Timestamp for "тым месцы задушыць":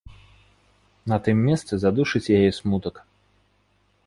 1.27-2.25